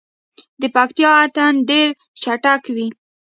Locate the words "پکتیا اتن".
0.75-1.53